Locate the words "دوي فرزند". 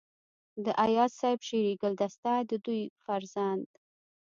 2.65-3.67